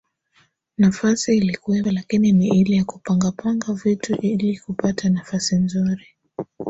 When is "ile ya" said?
2.47-2.83